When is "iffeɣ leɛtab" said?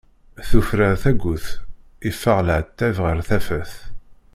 2.09-2.95